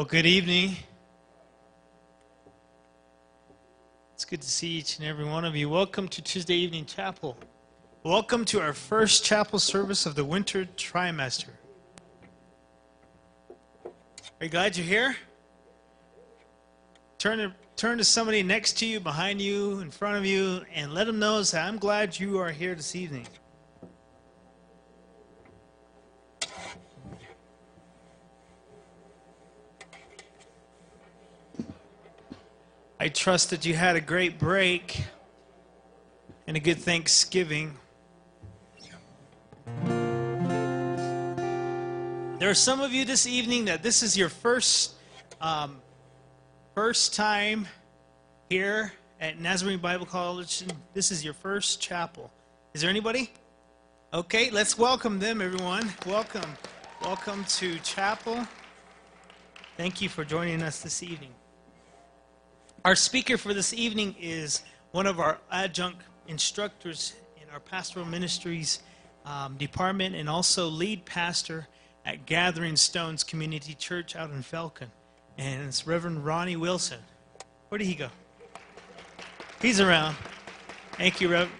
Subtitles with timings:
[0.00, 0.76] Well, good evening.
[4.14, 5.68] It's good to see each and every one of you.
[5.68, 7.36] Welcome to Tuesday Evening Chapel.
[8.02, 11.50] Welcome to our first chapel service of the winter trimester.
[13.84, 13.92] Are
[14.40, 15.16] you glad you're here?
[17.18, 20.94] Turn to, turn to somebody next to you, behind you, in front of you, and
[20.94, 23.26] let them know that I'm glad you are here this evening.
[33.02, 35.04] I trust that you had a great break
[36.46, 37.74] and a good Thanksgiving.
[42.38, 44.96] There are some of you this evening that this is your first
[45.40, 45.80] um,
[46.74, 47.66] first time
[48.50, 50.64] here at Nazarene Bible College.
[50.92, 52.30] This is your first chapel.
[52.74, 53.32] Is there anybody?
[54.12, 55.90] Okay, let's welcome them, everyone.
[56.04, 56.50] Welcome.
[57.00, 58.46] Welcome to chapel.
[59.78, 61.30] Thank you for joining us this evening.
[62.82, 68.80] Our speaker for this evening is one of our adjunct instructors in our pastoral ministries
[69.26, 71.68] um, department and also lead pastor
[72.06, 74.90] at Gathering Stones Community Church out in Falcon.
[75.36, 77.00] And it's Reverend Ronnie Wilson.
[77.68, 78.08] Where did he go?
[79.60, 80.16] He's around.
[80.92, 81.50] Thank you, Rev.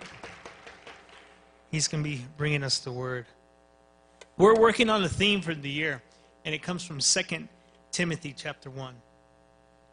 [1.71, 3.27] He's going to be bringing us the word.
[4.39, 6.01] We're working on a theme for the year,
[6.47, 7.47] and it comes from 2
[7.93, 8.95] Timothy chapter 1.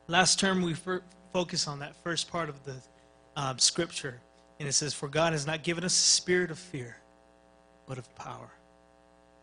[0.08, 0.74] Last term, we
[1.34, 2.76] focus on that first part of the
[3.36, 4.20] um, scripture.
[4.60, 6.98] And it says, For God has not given us a spirit of fear,
[7.88, 8.50] but of power.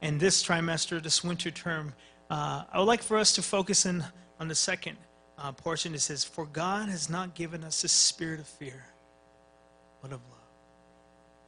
[0.01, 1.93] And this trimester, this winter term,
[2.31, 4.05] uh, I would like for us to focus in
[4.41, 4.97] on the second
[5.39, 5.95] uh, portion.
[5.95, 8.87] It says, For God has not given us a spirit of fear,
[10.03, 10.41] but of love.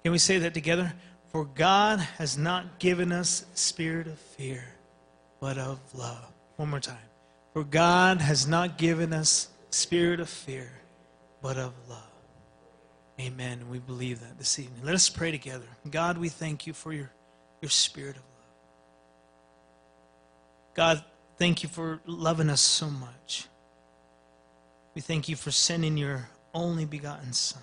[0.04, 0.92] Can we say that together?
[1.32, 4.64] For God has not given us spirit of fear,
[5.40, 6.32] but of love.
[6.56, 6.96] One more time.
[7.56, 10.70] For God has not given us spirit of fear,
[11.40, 12.02] but of love.
[13.18, 13.70] Amen.
[13.70, 14.80] We believe that this evening.
[14.84, 15.64] Let us pray together.
[15.90, 17.10] God, we thank you for your,
[17.62, 18.50] your spirit of love.
[20.74, 21.04] God,
[21.38, 23.46] thank you for loving us so much.
[24.94, 27.62] We thank you for sending your only begotten Son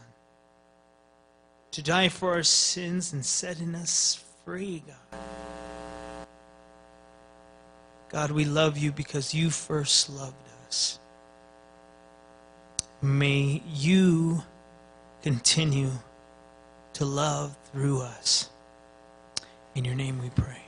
[1.69, 5.19] to die for our sins and setting us free, God.
[8.13, 10.35] God, we love you because you first loved
[10.67, 10.99] us.
[13.01, 14.43] May you
[15.23, 15.89] continue
[16.93, 18.51] to love through us.
[19.73, 20.61] In your name we pray.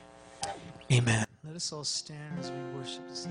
[0.90, 1.24] Amen.
[1.44, 3.28] Let us all stand as we worship this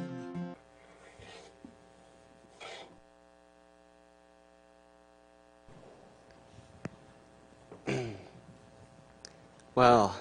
[7.85, 8.15] evening.
[9.75, 10.15] well,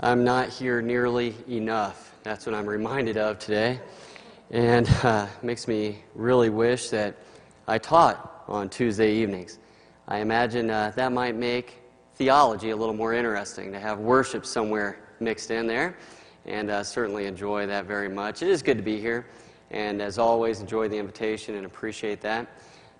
[0.00, 2.12] I'm not here nearly enough.
[2.22, 3.80] That's what I'm reminded of today.
[4.50, 7.16] And uh, makes me really wish that
[7.66, 9.58] I taught on Tuesday evenings.
[10.06, 11.82] I imagine uh, that might make
[12.14, 15.96] theology a little more interesting to have worship somewhere mixed in there,
[16.46, 18.42] and uh, certainly enjoy that very much.
[18.42, 19.26] It is good to be here,
[19.70, 22.48] and as always, enjoy the invitation and appreciate that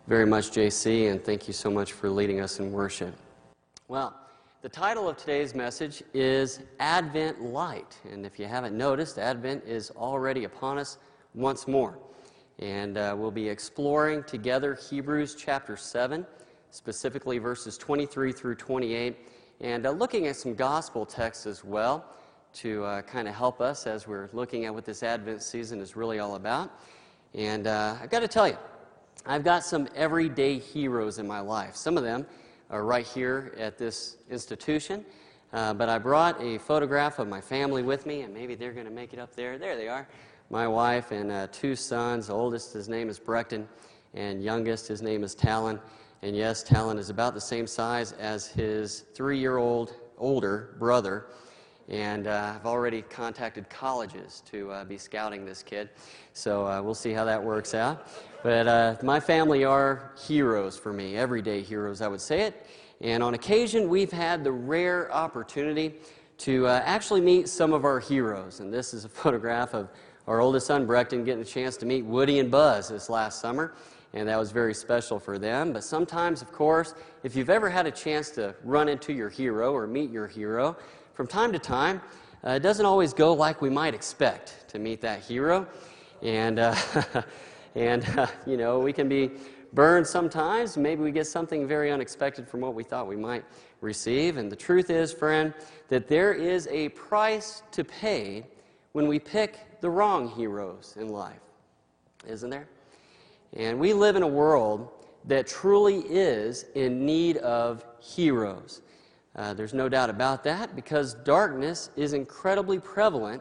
[0.06, 3.15] very much, JC, and thank you so much for leading us in worship.
[3.89, 4.15] Well,
[4.60, 9.92] the title of today's message is Advent Light, and if you haven't noticed, Advent is
[9.92, 10.98] already upon us
[11.32, 11.96] once more.
[12.58, 16.26] And uh, we'll be exploring together Hebrews chapter 7,
[16.72, 19.16] specifically verses 23 through 28,
[19.60, 22.04] and uh, looking at some gospel texts as well
[22.54, 25.94] to uh, kind of help us as we're looking at what this Advent season is
[25.94, 26.80] really all about.
[27.32, 28.58] And uh, I've got to tell you,
[29.25, 31.76] I've got some everyday heroes in my life.
[31.76, 32.26] Some of them
[32.71, 35.05] are right here at this institution.
[35.53, 38.84] Uh, but I brought a photograph of my family with me, and maybe they're going
[38.84, 39.59] to make it up there.
[39.59, 40.06] There they are
[40.50, 42.31] my wife and uh, two sons.
[42.31, 43.69] Oldest, his name is Brecton,
[44.15, 45.79] and youngest, his name is Talon.
[46.23, 51.26] And yes, Talon is about the same size as his three year old older brother.
[51.88, 55.88] And uh, I've already contacted colleges to uh, be scouting this kid.
[56.35, 58.08] So uh, we'll see how that works out.
[58.43, 62.67] But uh, my family are heroes for me, everyday heroes, I would say it.
[63.00, 65.94] And on occasion, we've had the rare opportunity
[66.38, 68.61] to uh, actually meet some of our heroes.
[68.61, 69.88] And this is a photograph of
[70.29, 73.73] our oldest son, Brecton, getting a chance to meet Woody and Buzz this last summer,
[74.12, 75.73] and that was very special for them.
[75.73, 79.73] But sometimes, of course, if you've ever had a chance to run into your hero
[79.73, 80.76] or meet your hero,
[81.19, 82.00] from time to time,
[82.47, 85.67] uh, it doesn't always go like we might expect to meet that hero.
[86.23, 86.76] And, uh,
[87.75, 89.32] and uh, you know, we can be
[89.73, 90.76] burned sometimes.
[90.76, 93.44] Maybe we get something very unexpected from what we thought we might
[93.81, 94.37] receive.
[94.37, 95.53] And the truth is, friend,
[95.88, 98.47] that there is a price to pay
[98.93, 101.41] when we pick the wrong heroes in life,
[102.29, 102.69] isn't there?
[103.55, 104.88] And we live in a world
[105.25, 108.82] that truly is in need of heroes.
[109.38, 113.40] Uh, there's no doubt about that because darkness is incredibly prevalent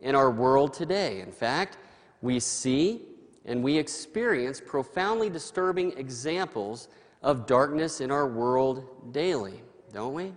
[0.00, 1.20] in our world today.
[1.20, 1.76] In fact,
[2.22, 3.02] we see
[3.44, 6.88] and we experience profoundly disturbing examples
[7.22, 9.60] of darkness in our world daily,
[9.92, 10.32] don't we?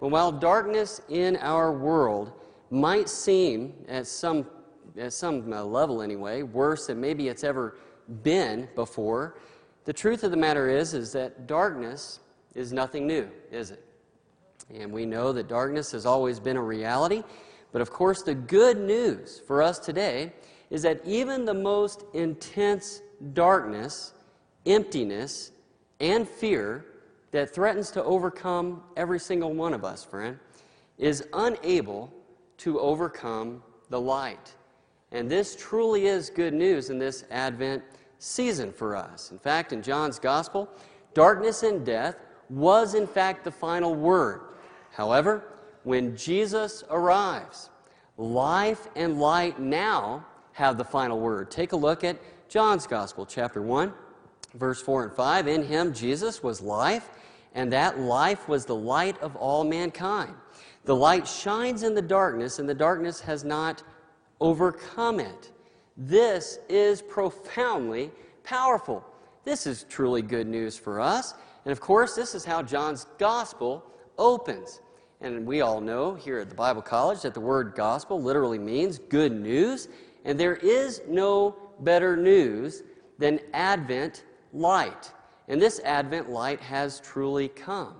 [0.00, 2.32] But while darkness in our world
[2.70, 4.46] might seem, at some,
[4.96, 7.76] at some uh, level anyway, worse than maybe it's ever
[8.22, 9.36] been before,
[9.84, 12.20] the truth of the matter is, is that darkness
[12.54, 13.84] is nothing new, is it?
[14.72, 17.22] And we know that darkness has always been a reality.
[17.72, 20.32] But of course, the good news for us today
[20.70, 23.02] is that even the most intense
[23.32, 24.12] darkness,
[24.66, 25.50] emptiness,
[26.00, 26.86] and fear
[27.30, 30.38] that threatens to overcome every single one of us, friend,
[30.98, 32.12] is unable
[32.58, 34.54] to overcome the light.
[35.12, 37.82] And this truly is good news in this Advent
[38.18, 39.30] season for us.
[39.30, 40.68] In fact, in John's Gospel,
[41.12, 42.16] darkness and death
[42.48, 44.40] was in fact the final word.
[44.94, 45.42] However,
[45.82, 47.70] when Jesus arrives,
[48.16, 51.50] life and light now have the final word.
[51.50, 52.16] Take a look at
[52.48, 53.92] John's Gospel, chapter 1,
[54.54, 55.48] verse 4 and 5.
[55.48, 57.10] In him, Jesus was life,
[57.54, 60.32] and that life was the light of all mankind.
[60.84, 63.82] The light shines in the darkness, and the darkness has not
[64.40, 65.50] overcome it.
[65.96, 68.12] This is profoundly
[68.44, 69.04] powerful.
[69.44, 71.34] This is truly good news for us.
[71.64, 73.84] And of course, this is how John's gospel
[74.18, 74.80] opens.
[75.24, 78.98] And we all know here at the Bible College that the word gospel literally means
[78.98, 79.88] good news.
[80.26, 82.82] And there is no better news
[83.18, 85.10] than Advent light.
[85.48, 87.94] And this Advent light has truly come.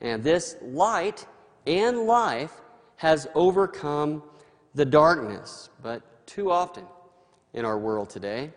[0.00, 1.26] And this light
[1.66, 2.52] and life
[2.94, 4.22] has overcome
[4.76, 5.70] the darkness.
[5.82, 6.84] But too often
[7.54, 8.52] in our world today,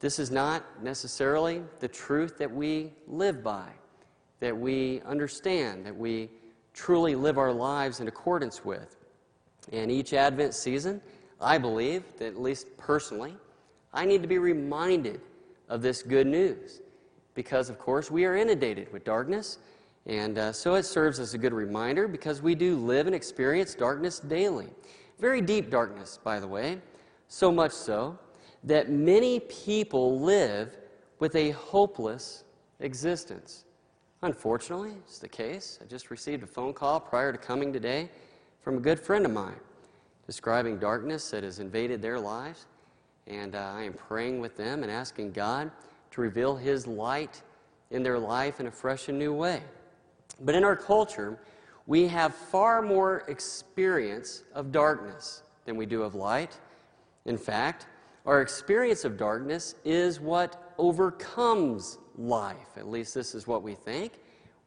[0.00, 3.70] this is not necessarily the truth that we live by,
[4.40, 6.28] that we understand, that we
[6.76, 8.96] truly live our lives in accordance with.
[9.72, 11.00] And each Advent season,
[11.40, 13.34] I believe that at least personally,
[13.92, 15.20] I need to be reminded
[15.68, 16.82] of this good news
[17.34, 19.58] because, of course, we are inundated with darkness.
[20.04, 23.74] And uh, so it serves as a good reminder because we do live and experience
[23.74, 24.68] darkness daily.
[25.18, 26.78] Very deep darkness, by the way.
[27.28, 28.18] So much so
[28.64, 30.76] that many people live
[31.18, 32.44] with a hopeless
[32.80, 33.65] existence.
[34.22, 35.78] Unfortunately, it's the case.
[35.82, 38.10] I just received a phone call prior to coming today
[38.62, 39.60] from a good friend of mine
[40.26, 42.66] describing darkness that has invaded their lives.
[43.26, 45.70] And uh, I am praying with them and asking God
[46.12, 47.42] to reveal His light
[47.90, 49.62] in their life in a fresh and new way.
[50.40, 51.38] But in our culture,
[51.86, 56.58] we have far more experience of darkness than we do of light.
[57.26, 57.86] In fact,
[58.24, 62.76] our experience of darkness is what overcomes life.
[62.76, 64.12] At least this is what we think.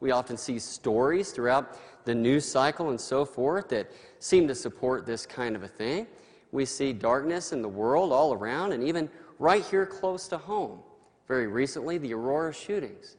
[0.00, 5.04] We often see stories throughout the news cycle and so forth that seem to support
[5.06, 6.06] this kind of a thing.
[6.52, 10.80] We see darkness in the world all around and even right here close to home.
[11.28, 13.16] Very recently, the Aurora shootings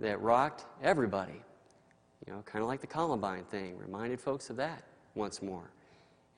[0.00, 1.42] that rocked everybody.
[2.26, 4.82] You know, kind of like the Columbine thing, reminded folks of that
[5.14, 5.70] once more.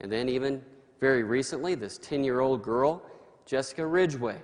[0.01, 0.63] And then, even
[1.01, 3.03] very recently, this 10 year old girl
[3.47, 4.41] Jessica Ridgway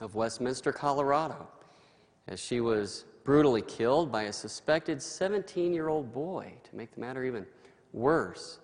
[0.00, 1.48] of Westminster, Colorado,
[2.28, 7.00] as she was brutally killed by a suspected 17 year old boy, to make the
[7.00, 7.46] matter even
[7.92, 8.58] worse.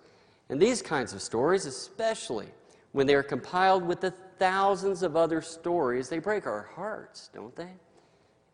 [0.49, 2.47] And these kinds of stories, especially
[2.91, 7.55] when they are compiled with the thousands of other stories, they break our hearts, don't
[7.55, 7.71] they?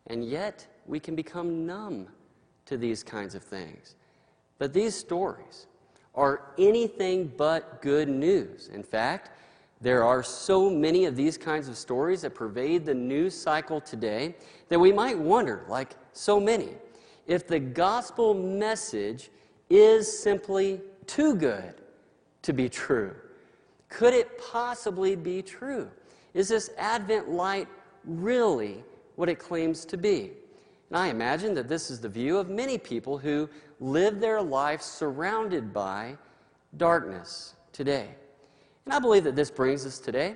[0.06, 2.08] And yet, we can become numb
[2.66, 3.94] to these kinds of things.
[4.58, 5.66] But these stories
[6.14, 8.68] are anything but good news.
[8.68, 9.30] In fact,
[9.80, 14.34] there are so many of these kinds of stories that pervade the news cycle today
[14.68, 16.68] that we might wonder, like so many,
[17.26, 19.30] if the gospel message
[19.70, 21.74] is simply too good
[22.42, 23.14] to be true.
[23.88, 25.90] Could it possibly be true?
[26.34, 27.68] Is this Advent light
[28.04, 28.84] really
[29.16, 30.32] what it claims to be?
[30.90, 34.82] And I imagine that this is the view of many people who live their life
[34.82, 36.18] surrounded by
[36.76, 38.14] darkness today.
[38.90, 40.34] And I believe that this brings us today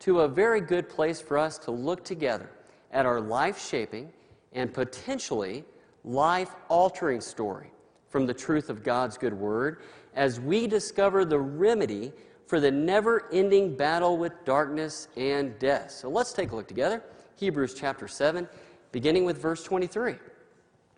[0.00, 2.50] to a very good place for us to look together
[2.90, 4.12] at our life shaping
[4.52, 5.64] and potentially
[6.02, 7.70] life altering story
[8.08, 9.82] from the truth of God's good word
[10.16, 12.12] as we discover the remedy
[12.48, 15.92] for the never ending battle with darkness and death.
[15.92, 17.04] So let's take a look together.
[17.36, 18.48] Hebrews chapter 7,
[18.90, 20.16] beginning with verse 23.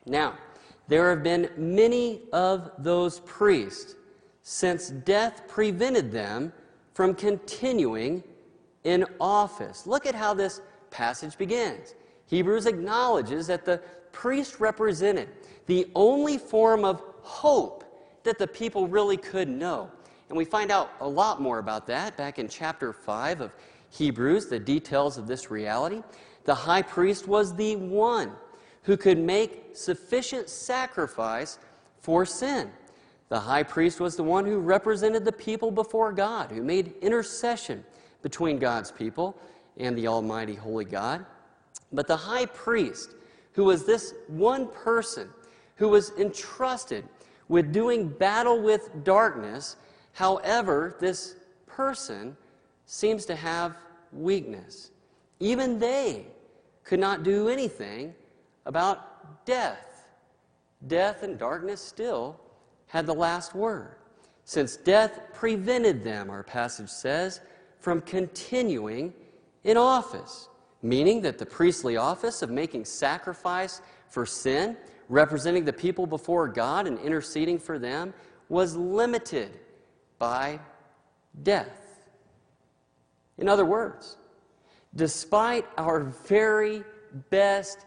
[0.07, 0.39] Now,
[0.89, 3.95] there have been many of those priests
[4.43, 6.51] since death prevented them
[6.95, 8.23] from continuing
[8.85, 9.87] in office.
[9.87, 10.61] Look at how this
[10.91, 11.95] passage begins.
[12.27, 13.79] Hebrews acknowledges that the
[14.13, 15.29] priest represented
[15.67, 17.85] the only form of hope
[18.23, 19.91] that the people really could know.
[20.29, 23.53] And we find out a lot more about that back in chapter 5 of
[23.91, 26.03] Hebrews, the details of this reality.
[26.45, 28.33] The high priest was the one
[28.83, 31.59] who could make sufficient sacrifice
[32.01, 32.71] for sin.
[33.29, 37.85] The high priest was the one who represented the people before God, who made intercession
[38.23, 39.37] between God's people
[39.77, 41.25] and the Almighty Holy God.
[41.93, 43.15] But the high priest,
[43.53, 45.29] who was this one person
[45.77, 47.09] who was entrusted
[47.49, 49.77] with doing battle with darkness,
[50.13, 52.37] however, this person
[52.87, 53.77] seems to have
[54.13, 54.91] weakness.
[55.41, 56.27] Even they
[56.85, 58.15] could not do anything
[58.67, 60.07] about death.
[60.87, 62.39] Death and darkness still
[62.95, 63.97] had the last word,
[64.45, 67.41] since death prevented them, our passage says,
[67.81, 69.13] from continuing
[69.65, 70.49] in office,
[70.81, 74.77] meaning that the priestly office of making sacrifice for sin,
[75.09, 78.15] representing the people before God and interceding for them,
[78.49, 79.59] was limited
[80.21, 80.61] by
[81.43, 81.99] death.
[83.39, 84.19] In other words,
[84.95, 85.99] despite our
[86.29, 86.85] very
[87.29, 87.87] best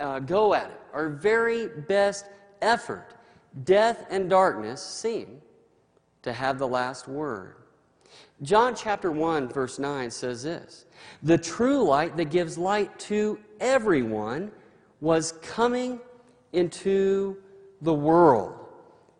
[0.00, 2.24] uh, go at it, our very best
[2.60, 3.14] effort,
[3.64, 5.40] death and darkness seem
[6.22, 7.56] to have the last word.
[8.42, 10.86] John chapter 1, verse 9 says this
[11.22, 14.50] The true light that gives light to everyone
[15.00, 16.00] was coming
[16.52, 17.36] into
[17.82, 18.54] the world.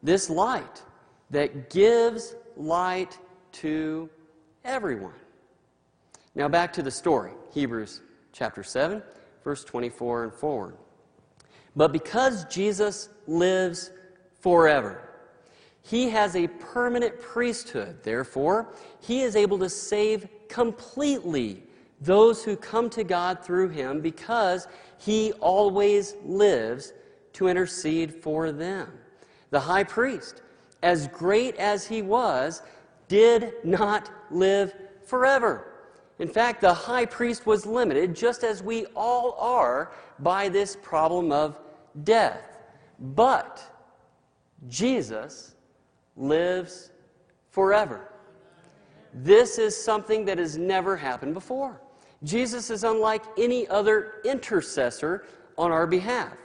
[0.02, 0.82] This light
[1.30, 3.18] that gives light
[3.52, 4.08] to
[4.64, 5.14] everyone.
[6.34, 8.00] Now back to the story, Hebrews
[8.32, 9.02] chapter 7,
[9.44, 10.76] verse 24 and forward.
[11.76, 13.90] But because Jesus lives
[14.42, 15.08] forever,
[15.82, 18.02] he has a permanent priesthood.
[18.02, 21.62] Therefore, he is able to save completely
[22.00, 24.68] those who come to God through him because
[24.99, 26.92] he always lives
[27.32, 28.92] to intercede for them.
[29.50, 30.42] The high priest,
[30.82, 32.62] as great as he was,
[33.08, 35.68] did not live forever.
[36.18, 41.32] In fact, the high priest was limited, just as we all are, by this problem
[41.32, 41.58] of
[42.04, 42.58] death.
[42.99, 43.71] But
[44.69, 45.54] Jesus
[46.16, 46.90] lives
[47.50, 48.12] forever.
[49.14, 51.81] This is something that has never happened before.
[52.25, 55.26] Jesus is unlike any other intercessor
[55.59, 56.37] on our behalf.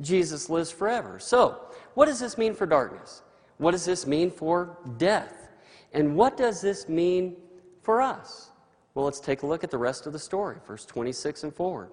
[0.00, 1.18] Jesus lives forever.
[1.18, 1.60] So,
[1.94, 3.22] what does this mean for darkness?
[3.58, 5.48] What does this mean for death?
[5.92, 7.36] And what does this mean
[7.82, 8.50] for us?
[8.94, 11.90] Well, let's take a look at the rest of the story, verse 26 and forward.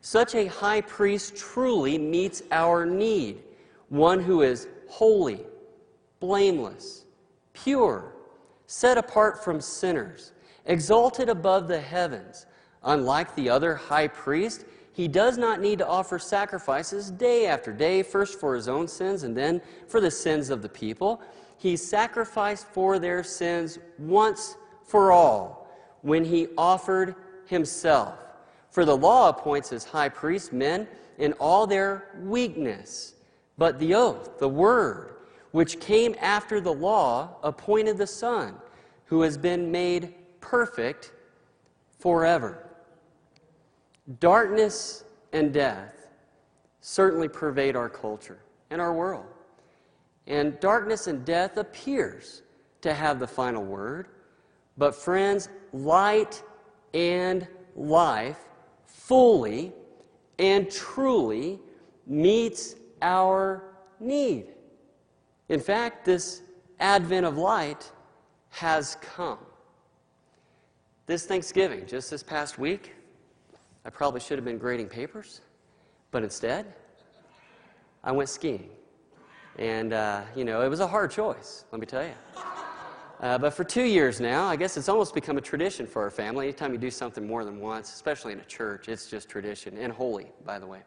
[0.00, 3.42] Such a high priest truly meets our need,
[3.88, 5.40] one who is holy,
[6.20, 7.04] blameless,
[7.52, 8.12] pure,
[8.66, 10.32] set apart from sinners,
[10.66, 12.46] exalted above the heavens.
[12.84, 18.02] Unlike the other high priest, he does not need to offer sacrifices day after day,
[18.02, 21.22] first for his own sins and then for the sins of the people.
[21.56, 25.70] He sacrificed for their sins once for all
[26.02, 27.14] when he offered
[27.46, 28.18] himself.
[28.70, 30.86] For the law appoints as high priests men
[31.18, 33.14] in all their weakness.
[33.58, 35.16] But the oath, the word,
[35.50, 38.54] which came after the law, appointed the Son,
[39.06, 41.12] who has been made perfect
[41.98, 42.64] forever.
[44.20, 46.08] Darkness and death
[46.80, 48.38] certainly pervade our culture
[48.70, 49.26] and our world.
[50.26, 52.42] And darkness and death appears
[52.82, 54.08] to have the final word.
[54.76, 56.42] But, friends, light
[56.94, 58.38] and life
[58.86, 59.72] fully
[60.38, 61.58] and truly
[62.06, 63.62] meets our
[64.00, 64.46] need.
[65.48, 66.42] In fact, this
[66.80, 67.90] advent of light
[68.50, 69.38] has come.
[71.06, 72.94] This Thanksgiving, just this past week,
[73.84, 75.40] I probably should have been grading papers,
[76.10, 76.66] but instead,
[78.04, 78.68] I went skiing.
[79.58, 82.12] And, uh, you know, it was a hard choice, let me tell you.
[83.20, 86.10] Uh, but for two years now, I guess it's almost become a tradition for our
[86.10, 86.46] family.
[86.46, 89.92] Anytime you do something more than once, especially in a church, it's just tradition and
[89.92, 90.80] holy, by the way.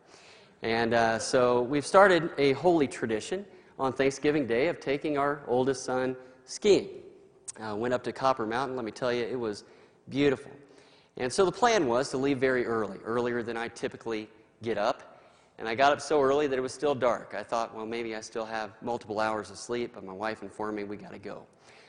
[0.62, 3.46] And uh, so we've started a holy tradition
[3.80, 6.16] on Thanksgiving Day of taking our oldest son
[6.46, 6.90] skiing.
[7.60, 8.76] Uh, went up to Copper Mountain.
[8.76, 9.64] Let me tell you, it was
[10.10, 10.52] beautiful.
[11.18, 14.30] And so the plan was to leave very early, earlier than I typically
[14.62, 15.24] get up.
[15.58, 17.36] And I got up so early that it was still dark.
[17.38, 20.78] I thought, well, maybe I still have multiple hours of sleep, but my wife informed
[20.78, 21.44] me we got to go.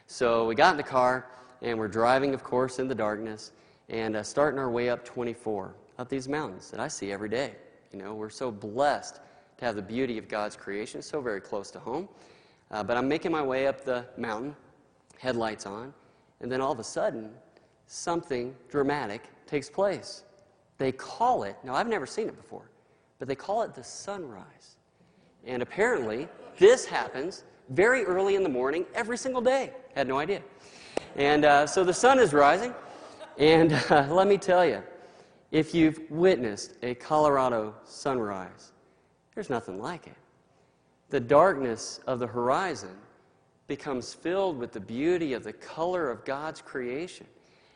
[0.06, 1.26] So we got in the car,
[1.62, 3.52] and we're driving, of course, in the darkness,
[3.88, 7.54] and uh, starting our way up 24, up these mountains that I see every day.
[7.92, 9.20] You know, we're so blessed
[9.58, 12.08] to have the beauty of God's creation, so very close to home.
[12.70, 14.56] Uh, but I'm making my way up the mountain,
[15.18, 15.92] headlights on,
[16.40, 17.30] And then all of a sudden,
[17.86, 20.24] something dramatic takes place.
[20.78, 22.70] They call it, now I've never seen it before,
[23.18, 24.76] but they call it the sunrise.
[25.44, 29.72] And apparently, this happens very early in the morning every single day.
[29.94, 30.42] Had no idea.
[31.16, 32.74] And uh, so the sun is rising.
[33.38, 34.82] And uh, let me tell you,
[35.52, 38.72] if you've witnessed a Colorado sunrise,
[39.34, 40.16] there's nothing like it.
[41.10, 42.96] The darkness of the horizon
[43.68, 47.26] becomes filled with the beauty of the color of God's creation.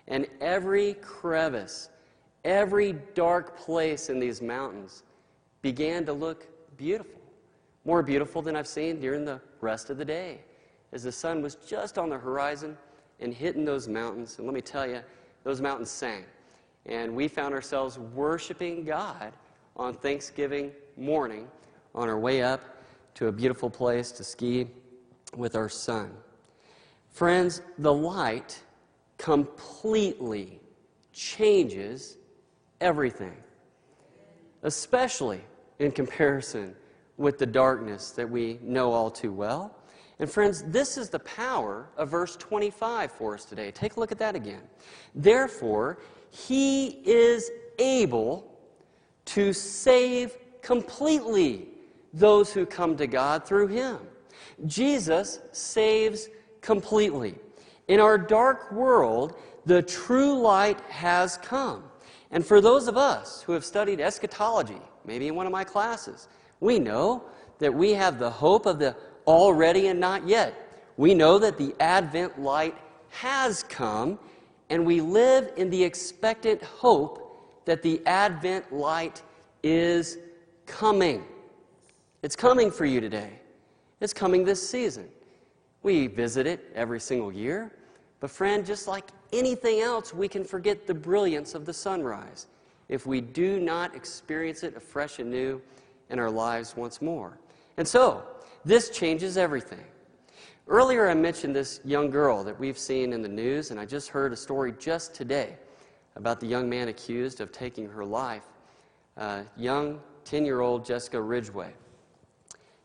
[0.09, 1.91] And every crevice,
[2.45, 5.03] every dark place in these mountains
[5.61, 6.47] began to look
[6.79, 7.21] beautiful.
[7.85, 10.41] More beautiful than I've seen during the rest of the day.
[10.93, 12.77] As the sun was just on the horizon
[13.21, 14.39] and hitting those mountains.
[14.39, 15.03] And let me tell you,
[15.45, 16.25] those mountains sang.
[16.87, 19.33] And we found ourselves worshiping God
[19.77, 21.49] on Thanksgiving morning
[21.95, 22.63] on our way up
[23.15, 24.69] to a beautiful place to ski
[25.37, 26.13] with our son.
[27.11, 28.63] Friends, the light
[29.19, 30.61] completely
[31.13, 32.19] changes
[32.81, 33.37] everything,
[34.63, 35.41] especially
[35.79, 36.75] in comparison
[37.17, 39.75] with the darkness that we know all too well.
[40.19, 43.71] And friends, this is the power of verse 25 for us today.
[43.71, 44.63] Take a look at that again.
[45.15, 45.99] Therefore,
[46.31, 48.51] he is able
[49.27, 51.69] to save completely
[52.13, 53.99] those who come to God through him.
[54.67, 56.29] Jesus saves
[56.61, 57.35] completely.
[57.89, 61.85] In our dark world, the true light has come.
[62.31, 66.29] And for those of us who have studied eschatology, maybe in one of my classes,
[66.61, 67.25] we know
[67.59, 70.55] that we have the hope of the already and not yet.
[70.97, 72.77] We know that the Advent light
[73.11, 74.19] has come,
[74.71, 79.23] and we live in the expectant hope that the Advent light
[79.63, 80.19] is
[80.67, 81.25] coming.
[82.23, 83.41] It's coming for you today.
[84.01, 85.09] It's coming this season.
[85.83, 87.73] We visit it every single year.
[88.21, 92.47] But, friend, just like anything else, we can forget the brilliance of the sunrise
[92.89, 95.61] if we do not experience it afresh and new
[96.11, 97.39] in our lives once more.
[97.77, 98.25] And so,
[98.65, 99.85] this changes everything.
[100.69, 104.09] Earlier, I mentioned this young girl that we've seen in the news, and I just
[104.09, 105.57] heard a story just today
[106.17, 108.43] about the young man accused of taking her life,
[109.17, 111.73] uh, young 10 year old Jessica Ridgway.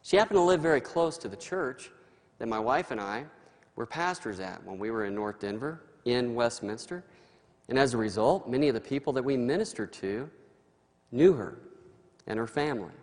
[0.04, 1.90] She happened to live very close to the church
[2.38, 3.26] that my wife and I
[3.76, 7.04] were pastors at when we were in North Denver, in Westminster.
[7.68, 10.30] And as a result, many of the people that we ministered to
[11.12, 11.58] knew her
[12.28, 12.94] and her family.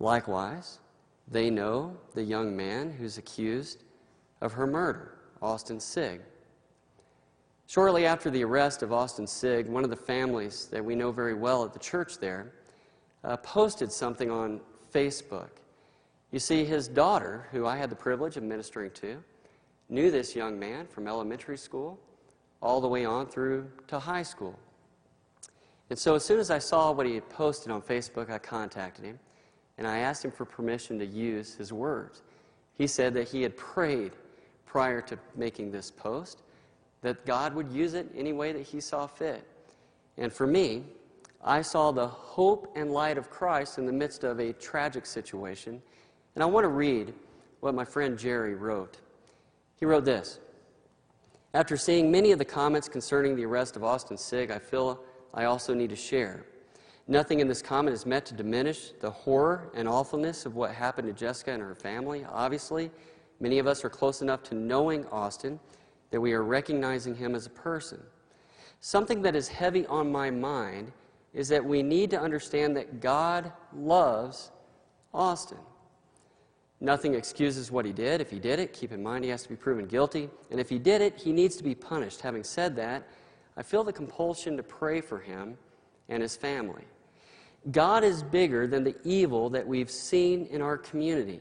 [0.00, 0.79] Likewise,
[1.30, 3.84] they know the young man who's accused
[4.40, 6.20] of her murder, Austin Sigg.
[7.66, 11.34] Shortly after the arrest of Austin Sigg, one of the families that we know very
[11.34, 12.52] well at the church there
[13.22, 14.60] uh, posted something on
[14.92, 15.50] Facebook.
[16.32, 19.22] You see, his daughter, who I had the privilege of ministering to,
[19.88, 21.98] knew this young man from elementary school
[22.60, 24.58] all the way on through to high school.
[25.90, 29.04] And so, as soon as I saw what he had posted on Facebook, I contacted
[29.04, 29.18] him
[29.80, 32.20] and I asked him for permission to use his words.
[32.76, 34.12] He said that he had prayed
[34.66, 36.42] prior to making this post
[37.00, 39.42] that God would use it any way that he saw fit.
[40.18, 40.84] And for me,
[41.42, 45.80] I saw the hope and light of Christ in the midst of a tragic situation.
[46.34, 47.14] And I want to read
[47.60, 48.98] what my friend Jerry wrote.
[49.76, 50.40] He wrote this
[51.54, 55.00] After seeing many of the comments concerning the arrest of Austin Sigg, I feel
[55.32, 56.44] I also need to share.
[57.10, 61.08] Nothing in this comment is meant to diminish the horror and awfulness of what happened
[61.08, 62.24] to Jessica and her family.
[62.30, 62.88] Obviously,
[63.40, 65.58] many of us are close enough to knowing Austin
[66.12, 68.00] that we are recognizing him as a person.
[68.80, 70.92] Something that is heavy on my mind
[71.34, 74.52] is that we need to understand that God loves
[75.12, 75.58] Austin.
[76.80, 78.20] Nothing excuses what he did.
[78.20, 80.30] If he did it, keep in mind he has to be proven guilty.
[80.52, 82.20] And if he did it, he needs to be punished.
[82.20, 83.08] Having said that,
[83.56, 85.58] I feel the compulsion to pray for him
[86.08, 86.84] and his family.
[87.70, 91.40] God is bigger than the evil that we've seen in our community.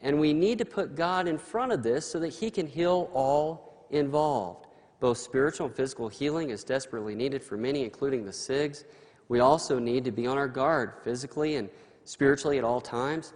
[0.00, 3.10] And we need to put God in front of this so that He can heal
[3.12, 4.66] all involved.
[5.00, 8.84] Both spiritual and physical healing is desperately needed for many, including the Siggs.
[9.28, 11.68] We also need to be on our guard physically and
[12.04, 13.34] spiritually at all times,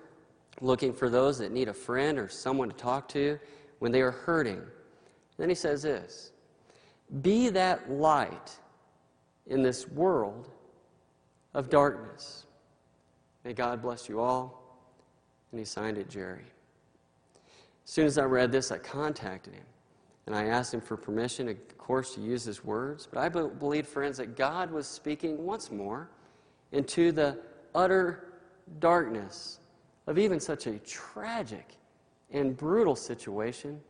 [0.61, 3.39] looking for those that need a friend or someone to talk to
[3.81, 4.63] when they are hurting.
[5.37, 6.31] Then he says this
[7.21, 8.57] Be that light
[9.47, 10.52] in this world
[11.55, 12.47] of darkness.
[13.45, 14.63] May God bless you all.
[15.51, 16.45] And he signed it, Jerry.
[17.85, 19.65] As soon as I read this, I contacted him
[20.27, 23.09] and I asked him for permission, of course, to use his words.
[23.11, 26.09] But I believe, friends, that God was speaking once more
[26.71, 27.39] into the
[27.75, 28.35] utter
[28.79, 29.59] darkness
[30.07, 31.77] of even such a tragic
[32.31, 33.81] and brutal situation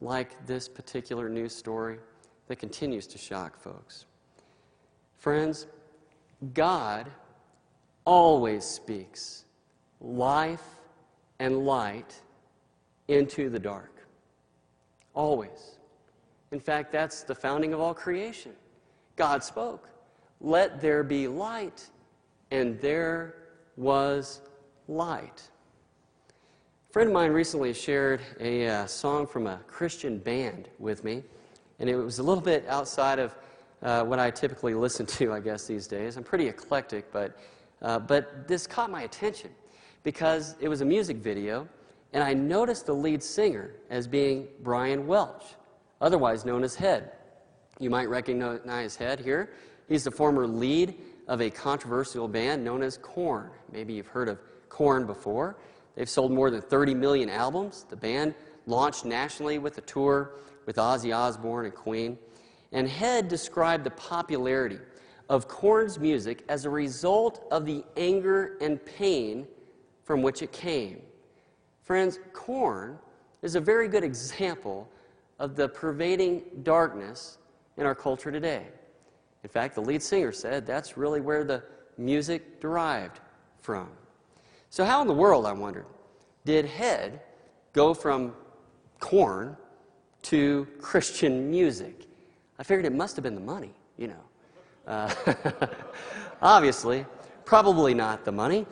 [0.00, 1.98] like this particular news story
[2.48, 4.06] that continues to shock folks.
[5.18, 5.66] Friends,
[6.54, 7.10] God
[8.04, 9.44] always speaks
[10.00, 10.64] life
[11.38, 12.14] and light
[13.08, 14.06] into the dark.
[15.14, 15.78] Always.
[16.52, 18.52] In fact, that's the founding of all creation.
[19.16, 19.88] God spoke,
[20.40, 21.88] Let there be light,
[22.50, 23.34] and there
[23.76, 24.42] was
[24.88, 25.42] light.
[26.88, 31.22] A friend of mine recently shared a uh, song from a Christian band with me,
[31.78, 33.34] and it was a little bit outside of
[33.82, 36.16] uh, what I typically listen to, I guess, these days.
[36.16, 37.38] I'm pretty eclectic, but,
[37.82, 39.50] uh, but this caught my attention
[40.02, 41.68] because it was a music video,
[42.12, 45.44] and I noticed the lead singer as being Brian Welch,
[46.00, 47.12] otherwise known as Head.
[47.78, 49.50] You might recognize Head here.
[49.88, 50.94] He's the former lead
[51.28, 53.50] of a controversial band known as Korn.
[53.72, 55.56] Maybe you've heard of Korn before.
[55.96, 57.84] They've sold more than 30 million albums.
[57.88, 58.34] The band
[58.66, 60.32] launched nationally with a tour
[60.66, 62.18] with Ozzy Osbourne and Queen.
[62.72, 64.78] And Head described the popularity
[65.28, 69.46] of Korn's music as a result of the anger and pain
[70.04, 71.00] from which it came.
[71.82, 72.98] Friends, Korn
[73.42, 74.88] is a very good example
[75.38, 77.38] of the pervading darkness
[77.76, 78.66] in our culture today.
[79.42, 81.62] In fact, the lead singer said that's really where the
[81.98, 83.20] music derived
[83.58, 83.88] from.
[84.70, 85.86] So, how in the world, I wondered,
[86.44, 87.20] did Head
[87.72, 88.34] go from
[88.98, 89.56] Korn
[90.22, 92.05] to Christian music?
[92.58, 94.24] I figured it must have been the money, you know.
[94.86, 95.12] Uh,
[96.42, 97.04] obviously,
[97.44, 98.66] probably not the money.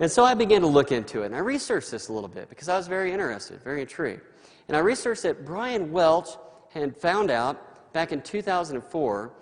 [0.00, 2.48] And so I began to look into it, and I researched this a little bit
[2.48, 4.22] because I was very interested, very intrigued.
[4.68, 6.30] And I researched that Brian Welch
[6.70, 9.32] had found out back in 2004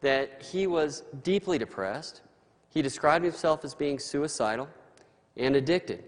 [0.00, 2.22] that he was deeply depressed.
[2.70, 4.68] He described himself as being suicidal
[5.36, 6.04] and addicted.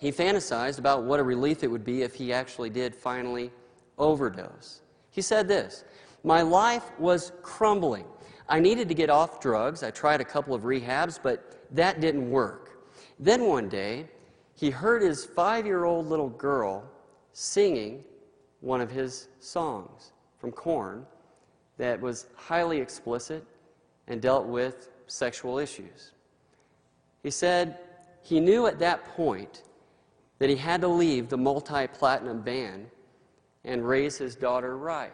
[0.00, 3.50] He fantasized about what a relief it would be if he actually did finally
[3.96, 4.82] overdose.
[5.10, 5.84] He said this
[6.24, 8.06] My life was crumbling.
[8.48, 9.82] I needed to get off drugs.
[9.82, 12.78] I tried a couple of rehabs, but that didn't work.
[13.18, 14.08] Then one day,
[14.54, 16.84] he heard his five year old little girl
[17.32, 18.04] singing
[18.60, 21.04] one of his songs from Korn
[21.76, 23.44] that was highly explicit
[24.06, 26.12] and dealt with sexual issues.
[27.22, 27.78] He said
[28.22, 29.62] he knew at that point
[30.38, 32.86] that he had to leave the multi platinum band
[33.64, 35.12] and raise his daughter right.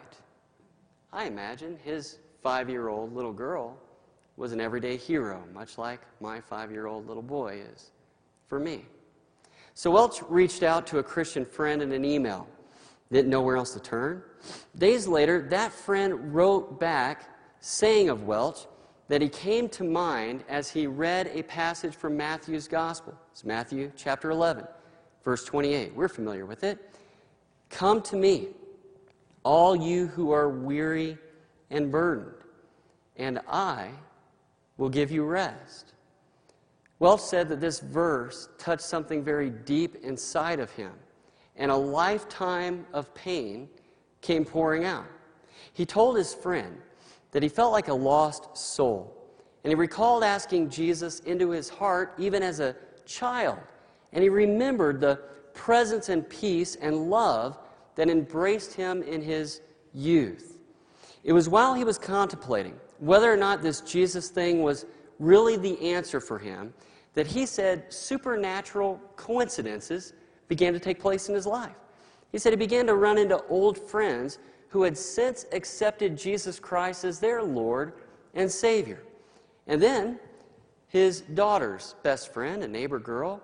[1.13, 3.77] I imagine his five year old little girl
[4.37, 7.91] was an everyday hero, much like my five year old little boy is
[8.47, 8.85] for me.
[9.73, 12.47] So Welch reached out to a Christian friend in an email.
[13.11, 14.23] Didn't know where else to turn.
[14.77, 18.67] Days later, that friend wrote back saying of Welch
[19.09, 23.13] that he came to mind as he read a passage from Matthew's Gospel.
[23.33, 24.65] It's Matthew chapter 11,
[25.23, 25.93] verse 28.
[25.93, 26.79] We're familiar with it.
[27.69, 28.49] Come to me,
[29.43, 31.17] all you who are weary
[31.69, 32.35] and burdened,
[33.17, 33.89] and I
[34.77, 35.93] will give you rest.
[36.99, 40.91] Welch said that this verse touched something very deep inside of him,
[41.55, 43.67] and a lifetime of pain
[44.21, 45.07] came pouring out.
[45.73, 46.77] He told his friend
[47.31, 49.15] that he felt like a lost soul,
[49.63, 52.75] and he recalled asking Jesus into his heart even as a
[53.05, 53.59] child,
[54.13, 55.19] and he remembered the
[55.53, 57.57] presence and peace and love
[57.95, 59.61] that embraced him in his
[59.93, 60.59] youth.
[61.23, 64.85] It was while he was contemplating whether or not this Jesus thing was
[65.19, 66.73] really the answer for him
[67.13, 70.13] that he said supernatural coincidences
[70.47, 71.75] began to take place in his life.
[72.31, 77.03] He said he began to run into old friends who had since accepted Jesus Christ
[77.03, 77.93] as their Lord
[78.33, 79.03] and Savior.
[79.67, 80.19] And then
[80.87, 83.41] his daughter's best friend, a neighbor girl,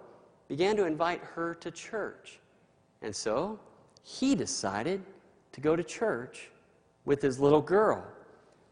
[0.48, 2.40] began to invite her to church.
[3.02, 3.60] And so
[4.08, 5.02] he decided
[5.52, 6.50] to go to church
[7.04, 8.06] with his little girl.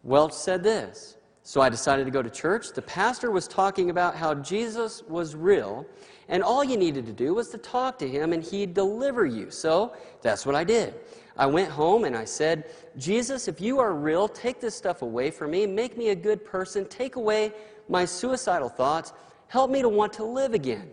[0.04, 1.18] Welch said this
[1.48, 2.70] so I decided to go to church.
[2.74, 5.86] The pastor was talking about how Jesus was real,
[6.28, 9.52] and all you needed to do was to talk to him, and he'd deliver you.
[9.52, 9.94] So
[10.24, 10.96] that's what I did.
[11.38, 12.64] I went home and I said,
[12.98, 15.68] Jesus, if you are real, take this stuff away from me.
[15.68, 16.88] Make me a good person.
[16.88, 17.52] Take away
[17.90, 19.14] my suicidal thoughts.
[19.48, 20.90] Help me to want to live again.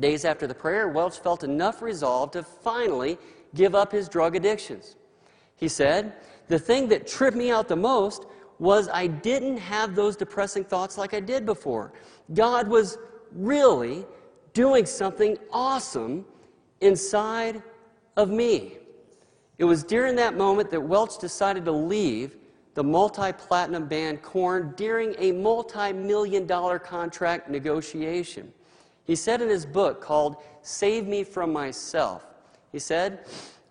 [0.00, 3.18] Days after the prayer, Welch felt enough resolve to finally
[3.54, 4.96] give up his drug addictions.
[5.56, 6.14] He said,
[6.48, 8.26] The thing that tripped me out the most
[8.58, 11.92] was I didn't have those depressing thoughts like I did before.
[12.34, 12.98] God was
[13.32, 14.06] really
[14.52, 16.24] doing something awesome
[16.80, 17.62] inside
[18.16, 18.78] of me.
[19.58, 22.36] It was during that moment that Welch decided to leave
[22.74, 28.52] the multi platinum band Korn during a multi million dollar contract negotiation.
[29.04, 32.26] He said in his book called Save Me From Myself,
[32.76, 33.20] he said,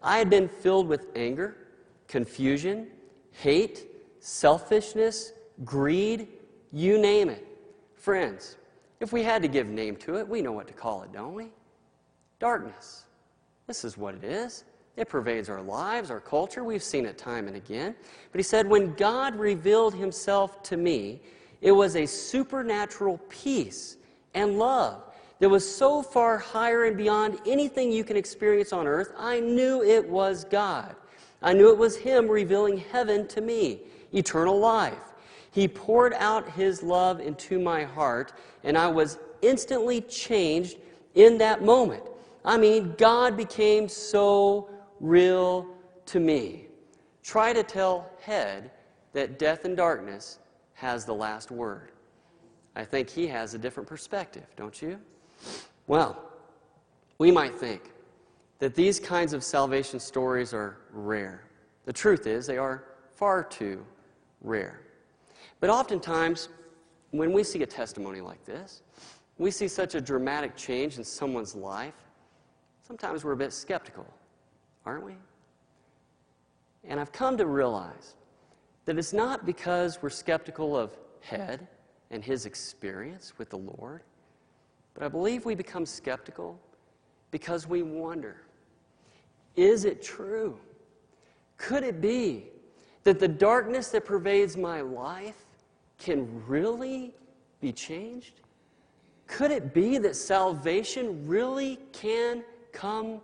[0.02, 1.56] I had been filled with anger,
[2.08, 2.88] confusion,
[3.34, 3.86] hate,
[4.20, 5.32] selfishness,
[5.64, 6.28] greed,
[6.72, 7.46] you name it.
[7.94, 8.56] Friends,
[9.00, 11.36] if we had to give name to it, we know what to call it, don't
[11.36, 11.50] we?
[12.40, 13.04] Darkness.
[13.68, 14.64] This is what it is.
[14.98, 16.64] It pervades our lives, our culture.
[16.64, 17.94] We've seen it time and again.
[18.32, 21.22] But he said, When God revealed himself to me,
[21.62, 23.98] it was a supernatural peace
[24.34, 25.04] and love
[25.40, 29.12] that was so far higher and beyond anything you can experience on earth.
[29.18, 30.96] I knew it was God.
[31.42, 33.82] I knew it was Him revealing heaven to me,
[34.14, 35.14] eternal life.
[35.52, 40.78] He poured out His love into my heart, and I was instantly changed
[41.16, 42.04] in that moment.
[42.44, 44.70] I mean, God became so
[45.00, 45.68] real
[46.08, 46.68] to me.
[47.24, 48.72] Try to tell Head
[49.14, 50.40] that death and darkness
[50.74, 51.92] has the last word.
[52.76, 55.00] I think he has a different perspective, don't you?
[55.88, 56.22] Well,
[57.18, 57.92] we might think
[58.60, 61.44] that these kinds of salvation stories are rare.
[61.86, 63.86] The truth is, they are far too
[64.42, 64.82] rare.
[65.60, 66.50] But oftentimes,
[67.12, 68.82] when we see a testimony like this,
[69.38, 71.94] we see such a dramatic change in someone's life,
[72.88, 74.06] sometimes we're a bit skeptical,
[74.86, 75.16] aren't we?
[76.84, 78.16] And I've come to realize
[78.86, 81.68] that it's not because we're skeptical of Head
[82.12, 84.02] and his experience with the Lord,
[84.96, 86.60] but I believe we become skeptical
[87.30, 88.42] because we wonder
[89.56, 90.58] is it true?
[91.58, 92.48] Could it be
[93.06, 95.46] that the darkness that pervades my life
[95.98, 97.14] can really
[97.62, 98.42] be changed?
[99.28, 103.22] Could it be that salvation really can come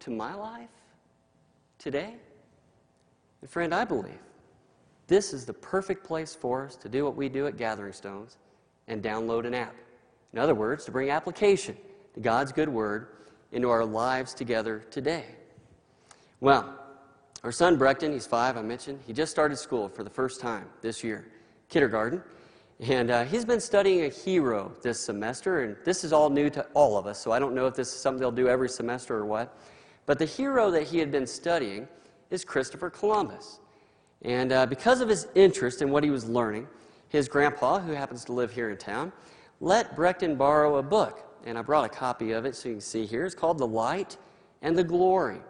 [0.00, 0.68] to my life
[1.78, 2.14] today?
[3.42, 4.18] And friend, I believe
[5.06, 8.38] this is the perfect place for us to do what we do at Gathering Stones
[8.88, 9.74] and download an app.
[10.34, 11.76] In other words, to bring application
[12.14, 13.06] to God's good word
[13.52, 15.26] into our lives together today.
[16.40, 16.76] Well,
[17.44, 20.66] our son Brecton, he's five, I mentioned, he just started school for the first time
[20.82, 21.24] this year,
[21.68, 22.20] kindergarten.
[22.80, 26.66] And uh, he's been studying a hero this semester, and this is all new to
[26.74, 29.16] all of us, so I don't know if this is something they'll do every semester
[29.16, 29.56] or what.
[30.04, 31.86] But the hero that he had been studying
[32.30, 33.60] is Christopher Columbus.
[34.22, 36.66] And uh, because of his interest in what he was learning,
[37.08, 39.12] his grandpa, who happens to live here in town,
[39.64, 41.24] let Brecton borrow a book.
[41.46, 43.24] And I brought a copy of it so you can see here.
[43.24, 44.18] It's called The Light
[44.60, 45.40] and the Glory.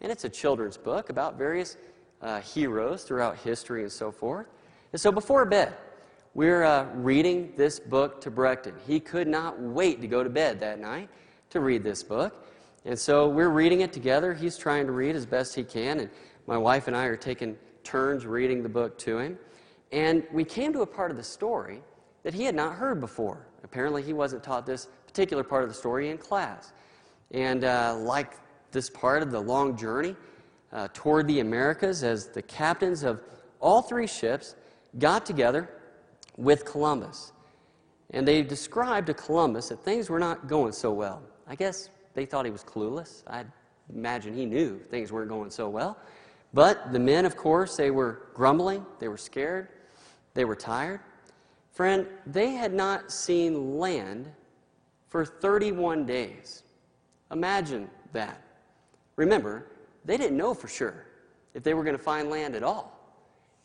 [0.00, 1.76] And it's a children's book about various
[2.20, 4.46] uh, heroes throughout history and so forth.
[4.92, 5.74] And so before bed,
[6.34, 8.74] we're uh, reading this book to Brecton.
[8.86, 11.08] He could not wait to go to bed that night
[11.50, 12.46] to read this book.
[12.84, 14.34] And so we're reading it together.
[14.34, 16.10] He's trying to read as best he can, and
[16.48, 19.38] my wife and I are taking turns reading the book to him.
[19.92, 21.82] And we came to a part of the story
[22.22, 23.46] that he had not heard before.
[23.64, 26.72] Apparently, he wasn't taught this particular part of the story in class.
[27.30, 28.34] And uh, like
[28.70, 30.16] this part of the long journey
[30.72, 33.20] uh, toward the Americas, as the captains of
[33.60, 34.56] all three ships
[34.98, 35.68] got together
[36.36, 37.32] with Columbus.
[38.10, 41.22] And they described to Columbus that things were not going so well.
[41.46, 43.22] I guess they thought he was clueless.
[43.26, 43.44] I
[43.94, 45.98] imagine he knew things weren't going so well.
[46.54, 49.68] But the men, of course, they were grumbling, they were scared,
[50.34, 51.00] they were tired.
[51.72, 54.30] Friend, they had not seen land
[55.08, 56.62] for 31 days.
[57.30, 58.42] Imagine that.
[59.16, 59.66] Remember,
[60.04, 61.06] they didn't know for sure
[61.54, 62.98] if they were going to find land at all.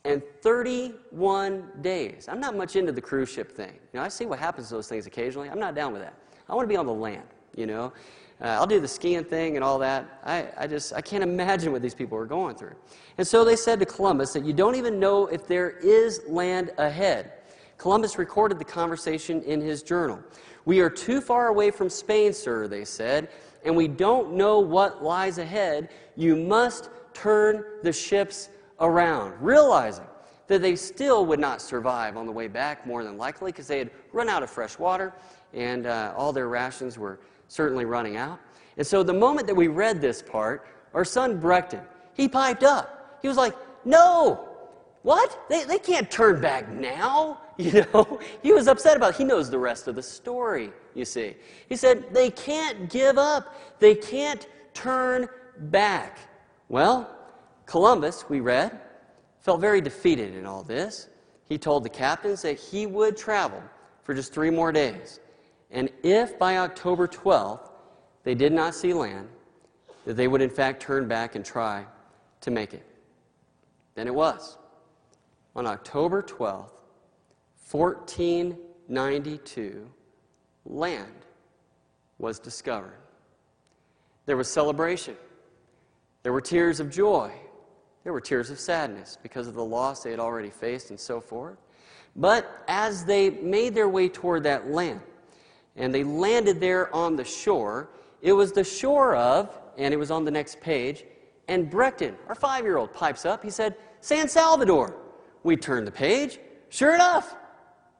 [0.05, 2.27] And 31 days.
[2.29, 3.73] I'm not much into the cruise ship thing.
[3.91, 5.49] You know, I see what happens to those things occasionally.
[5.49, 6.13] I'm not down with that.
[6.49, 7.91] I want to be on the land, you know.
[8.39, 10.21] Uh, I'll do the skiing thing and all that.
[10.23, 12.75] I, I just, I can't imagine what these people are going through.
[13.17, 16.71] And so they said to Columbus that you don't even know if there is land
[16.77, 17.33] ahead.
[17.77, 20.19] Columbus recorded the conversation in his journal.
[20.65, 23.29] We are too far away from Spain, sir, they said,
[23.63, 25.89] and we don't know what lies ahead.
[26.15, 30.05] You must turn the ships around, realizing
[30.47, 33.79] that they still would not survive on the way back, more than likely, because they
[33.79, 35.13] had run out of fresh water
[35.53, 38.39] and uh, all their rations were certainly running out.
[38.77, 41.81] And so the moment that we read this part, our son Brecton,
[42.13, 43.17] he piped up.
[43.21, 44.47] He was like, No,
[45.03, 45.37] what?
[45.49, 47.39] They, they can't turn back now.
[47.63, 49.17] You know, he was upset about it.
[49.17, 51.35] He knows the rest of the story, you see.
[51.67, 56.19] He said, They can't give up, they can't turn back.
[56.69, 57.09] Well,
[57.65, 58.79] Columbus, we read,
[59.39, 61.07] felt very defeated in all this.
[61.49, 63.63] He told the captains that he would travel
[64.03, 65.19] for just three more days.
[65.71, 67.71] And if by October 12th
[68.23, 69.29] they did not see land,
[70.05, 71.85] that they would in fact turn back and try
[72.41, 72.85] to make it.
[73.95, 74.57] Then it was.
[75.55, 76.69] On October 12th,
[77.71, 79.89] 1492,
[80.65, 81.11] land
[82.17, 82.97] was discovered.
[84.25, 85.15] There was celebration.
[86.23, 87.31] There were tears of joy.
[88.03, 91.19] There were tears of sadness because of the loss they had already faced and so
[91.19, 91.57] forth.
[92.15, 95.01] But as they made their way toward that land,
[95.75, 97.89] and they landed there on the shore,
[98.21, 101.05] it was the shore of, and it was on the next page,
[101.47, 103.43] and Breckton, our five year old, pipes up.
[103.43, 104.95] He said, San Salvador.
[105.43, 106.39] We turned the page.
[106.69, 107.35] Sure enough,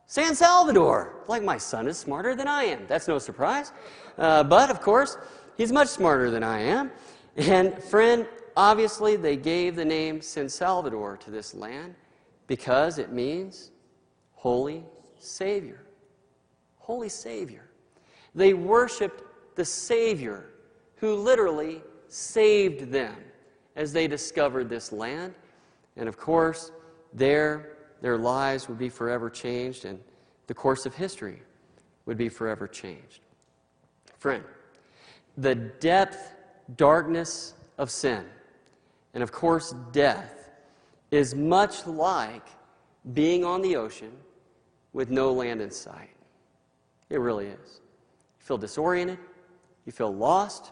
[0.07, 1.13] San Salvador.
[1.27, 2.87] Like my son is smarter than I am.
[2.87, 3.73] That's no surprise.
[4.17, 5.17] Uh, but of course,
[5.57, 6.91] he's much smarter than I am.
[7.35, 11.93] And friend, obviously, they gave the name San Salvador to this land
[12.47, 13.71] because it means
[14.31, 14.85] Holy
[15.19, 15.83] Savior.
[16.77, 17.69] Holy Savior.
[18.33, 19.23] They worshiped
[19.55, 20.51] the Savior
[20.95, 23.15] who literally saved them
[23.75, 25.35] as they discovered this land.
[25.97, 26.71] And of course,
[27.13, 29.99] there their lives would be forever changed and
[30.47, 31.41] the course of history
[32.05, 33.21] would be forever changed.
[34.17, 34.43] Friend,
[35.37, 36.33] the depth,
[36.75, 38.25] darkness of sin,
[39.13, 40.49] and of course, death,
[41.11, 42.47] is much like
[43.13, 44.11] being on the ocean
[44.93, 46.15] with no land in sight.
[47.09, 47.81] It really is.
[48.39, 49.19] You feel disoriented,
[49.85, 50.71] you feel lost,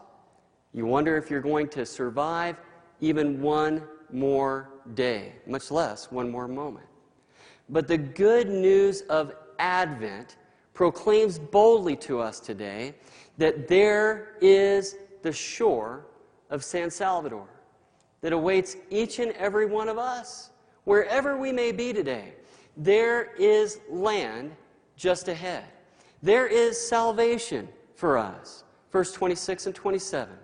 [0.73, 2.57] you wonder if you're going to survive
[2.99, 6.85] even one more day, much less one more moment.
[7.69, 10.38] But the good news of Advent
[10.73, 12.95] proclaims boldly to us today
[13.38, 16.06] that there is the shore
[16.49, 17.47] of San Salvador
[18.21, 20.51] that awaits each and every one of us,
[20.84, 22.34] wherever we may be today.
[22.78, 24.56] There is land
[24.95, 25.65] just ahead.
[26.21, 28.63] There is salvation for us.
[28.91, 30.36] Verse 26 and 27.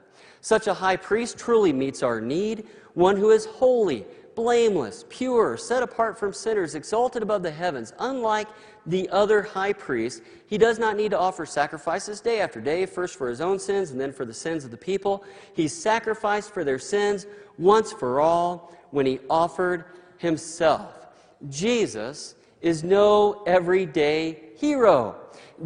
[0.42, 5.84] Such a high priest truly meets our need, one who is holy blameless, pure, set
[5.84, 7.94] apart from sinners, exalted above the heavens.
[8.00, 8.48] Unlike
[8.86, 13.16] the other high priest, he does not need to offer sacrifices day after day, first
[13.18, 15.24] for his own sins and then for the sins of the people.
[15.54, 19.86] He sacrificed for their sins once for all when he offered
[20.18, 21.08] himself.
[21.50, 25.16] Jesus is no everyday hero.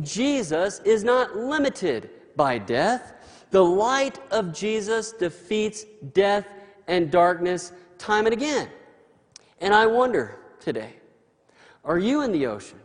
[0.02, 3.14] Jesus is not limited by death.
[3.52, 6.48] The light of Jesus defeats death
[6.88, 8.70] and darkness time and again.
[9.60, 10.94] And I wonder today
[11.84, 12.80] are you in the ocean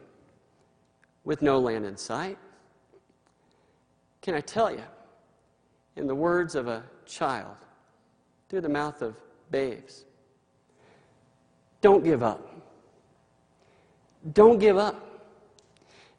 [1.24, 2.38] with no land in sight?
[4.20, 4.82] Can I tell you,
[5.96, 7.56] in the words of a child,
[8.48, 9.16] through the mouth of
[9.50, 10.04] babes,
[11.80, 12.46] don't give up.
[14.34, 15.06] Don't give up.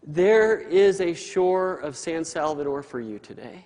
[0.03, 3.65] There is a shore of San Salvador for you today.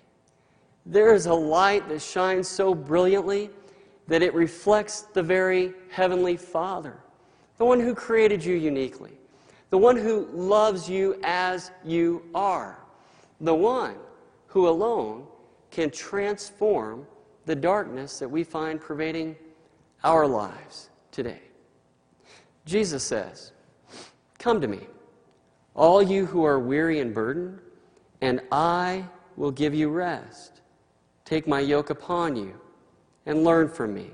[0.85, 3.49] There is a light that shines so brilliantly
[4.07, 6.97] that it reflects the very Heavenly Father,
[7.57, 9.11] the one who created you uniquely,
[9.69, 12.79] the one who loves you as you are,
[13.41, 13.95] the one
[14.47, 15.25] who alone
[15.71, 17.05] can transform
[17.45, 19.35] the darkness that we find pervading
[20.03, 21.41] our lives today.
[22.65, 23.51] Jesus says,
[24.39, 24.81] Come to me,
[25.75, 27.59] all you who are weary and burdened,
[28.21, 30.61] and I will give you rest.
[31.25, 32.59] Take my yoke upon you
[33.25, 34.11] and learn from me,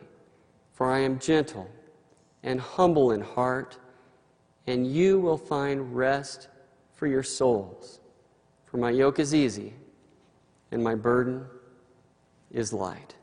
[0.74, 1.69] for I am gentle
[2.43, 3.78] and humble in heart,
[4.67, 6.47] and you will find rest
[6.93, 8.00] for your souls.
[8.65, 9.74] For my yoke is easy,
[10.71, 11.45] and my burden
[12.52, 13.15] is light.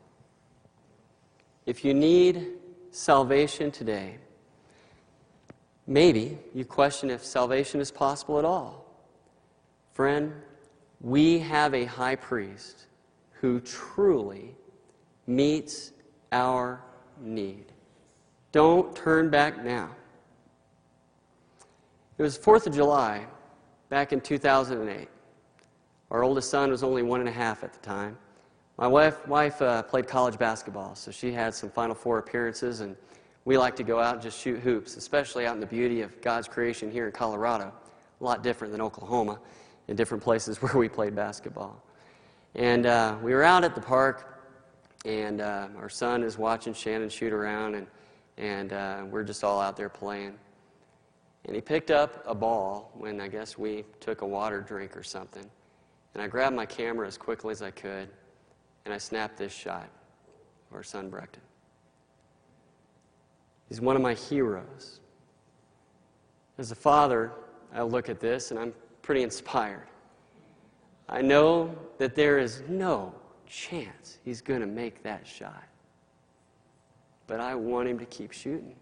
[1.65, 2.47] If you need
[2.91, 4.17] salvation today,
[5.87, 8.85] maybe you question if salvation is possible at all.
[9.91, 10.33] Friend,
[11.01, 12.85] we have a high priest
[13.33, 14.55] who truly
[15.29, 15.93] meets
[16.31, 16.81] our
[17.21, 17.65] need.
[18.51, 19.91] Don't turn back now.
[22.17, 23.27] It was 4th of July
[23.89, 25.07] back in 2008.
[26.09, 28.17] Our oldest son was only one and a half at the time.
[28.79, 32.95] My wife, wife uh, played college basketball, so she had some Final Four appearances, and
[33.45, 36.19] we like to go out and just shoot hoops, especially out in the beauty of
[36.21, 37.71] God's creation here in Colorado.
[38.19, 39.39] A lot different than Oklahoma
[39.87, 41.83] in different places where we played basketball.
[42.55, 44.38] And uh, we were out at the park
[45.05, 47.87] and uh, our son is watching Shannon shoot around, and,
[48.37, 50.35] and uh, we're just all out there playing.
[51.45, 55.03] And he picked up a ball when I guess we took a water drink or
[55.03, 55.45] something.
[56.13, 58.09] And I grabbed my camera as quickly as I could,
[58.85, 59.89] and I snapped this shot
[60.69, 61.41] of our son Breckton.
[63.69, 64.99] He's one of my heroes.
[66.57, 67.31] As a father,
[67.73, 69.87] I look at this and I'm pretty inspired.
[71.07, 73.13] I know that there is no
[73.49, 75.63] chance he's going to make that shot.
[77.27, 78.75] But I want him to keep shooting.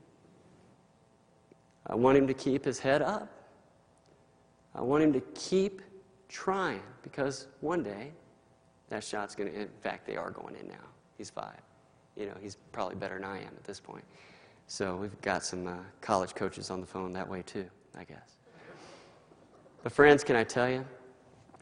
[1.88, 3.30] I want him to keep his head up.
[4.76, 5.82] I want him to keep
[6.30, 8.12] trying because one day
[8.90, 10.76] that shot's going to, in fact, they are going in now.
[11.18, 11.60] He's five.
[12.16, 14.04] You know, he's probably better than I am at this point.
[14.68, 17.66] So we've got some uh, college coaches on the phone that way too,
[17.98, 18.38] I guess.
[19.84, 20.86] But, friends, can I tell you?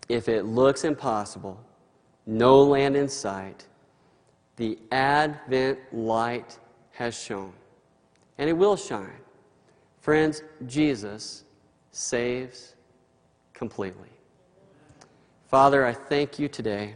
[0.09, 1.59] If it looks impossible,
[2.25, 3.65] no land in sight,
[4.55, 6.57] the Advent light
[6.91, 7.53] has shone,
[8.37, 9.19] and it will shine.
[9.99, 11.43] Friends, Jesus
[11.91, 12.75] saves
[13.53, 14.09] completely.
[15.47, 16.95] Father, I thank you today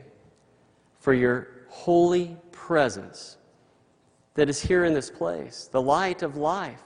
[1.00, 3.38] for your holy presence
[4.36, 6.82] that is here in this place, the light of life.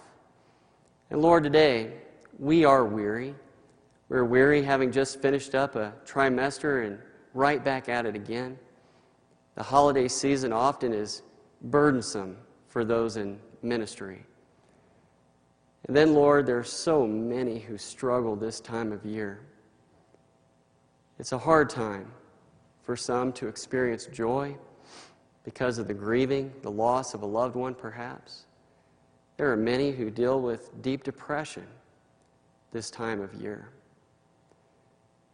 [1.09, 1.93] And Lord, today
[2.39, 3.35] we are weary.
[4.09, 6.99] We're weary having just finished up a trimester and
[7.33, 8.57] right back at it again.
[9.55, 11.21] The holiday season often is
[11.61, 14.25] burdensome for those in ministry.
[15.87, 19.41] And then, Lord, there are so many who struggle this time of year.
[21.19, 22.11] It's a hard time
[22.81, 24.55] for some to experience joy
[25.43, 28.45] because of the grieving, the loss of a loved one, perhaps.
[29.37, 31.67] There are many who deal with deep depression
[32.71, 33.69] this time of year.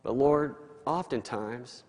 [0.04, 1.84] But Lord, oftentimes,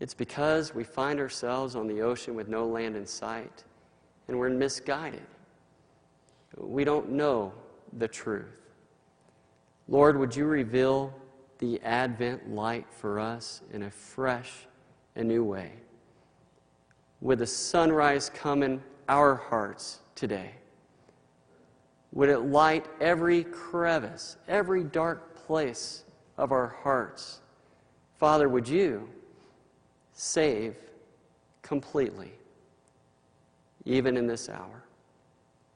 [0.00, 3.64] it's because we find ourselves on the ocean with no land in sight
[4.28, 5.26] and we're misguided.
[6.56, 7.52] We don't know
[7.98, 8.60] the truth.
[9.88, 11.12] Lord, would you reveal
[11.58, 14.52] the Advent light for us in a fresh
[15.16, 15.72] and new way?
[17.20, 20.52] Would the sunrise come in our hearts today?
[22.12, 26.04] Would it light every crevice, every dark place
[26.36, 27.40] of our hearts?
[28.18, 29.08] Father, would you
[30.18, 30.74] save
[31.62, 32.32] completely,
[33.84, 34.82] even in this hour?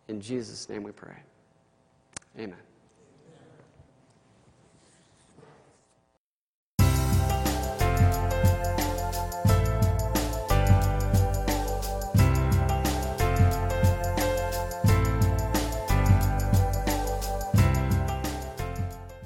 [0.08, 1.16] In Jesus' name we pray.
[2.36, 2.58] Amen.